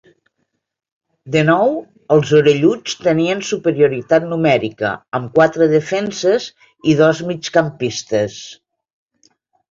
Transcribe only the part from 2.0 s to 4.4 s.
els orelluts tenien superioritat